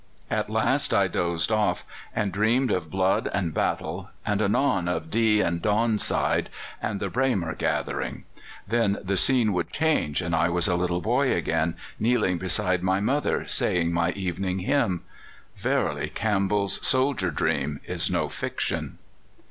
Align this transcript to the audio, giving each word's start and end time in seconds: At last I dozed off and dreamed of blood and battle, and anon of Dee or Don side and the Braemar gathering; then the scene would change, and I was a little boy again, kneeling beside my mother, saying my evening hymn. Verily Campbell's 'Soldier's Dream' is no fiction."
At 0.31 0.49
last 0.49 0.95
I 0.95 1.07
dozed 1.07 1.51
off 1.51 1.85
and 2.15 2.31
dreamed 2.31 2.71
of 2.71 2.89
blood 2.89 3.29
and 3.35 3.53
battle, 3.53 4.09
and 4.25 4.41
anon 4.41 4.87
of 4.87 5.11
Dee 5.11 5.43
or 5.43 5.51
Don 5.51 5.99
side 5.99 6.49
and 6.81 6.99
the 6.99 7.07
Braemar 7.07 7.53
gathering; 7.53 8.23
then 8.67 8.97
the 9.03 9.15
scene 9.15 9.53
would 9.53 9.69
change, 9.69 10.19
and 10.23 10.35
I 10.35 10.49
was 10.49 10.67
a 10.67 10.75
little 10.75 11.01
boy 11.01 11.31
again, 11.35 11.75
kneeling 11.99 12.39
beside 12.39 12.81
my 12.81 12.99
mother, 12.99 13.45
saying 13.45 13.93
my 13.93 14.11
evening 14.13 14.57
hymn. 14.57 15.03
Verily 15.55 16.09
Campbell's 16.09 16.79
'Soldier's 16.83 17.35
Dream' 17.35 17.79
is 17.85 18.09
no 18.09 18.27
fiction." 18.27 18.97